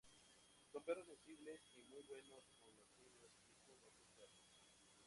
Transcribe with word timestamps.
Son 0.71 0.81
perros 0.83 1.05
sensibles 1.05 1.61
y 1.75 1.83
muy 1.83 2.01
buenos 2.01 2.55
con 2.63 2.75
los 2.75 2.91
niños 2.97 3.31
y 3.51 3.57
con 3.63 3.75
otros 3.83 4.09
perros. 4.17 4.65